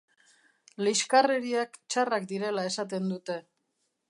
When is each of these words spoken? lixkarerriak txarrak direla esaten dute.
lixkarerriak 0.87 1.79
txarrak 1.95 2.29
direla 2.35 2.67
esaten 2.73 3.15
dute. 3.15 3.39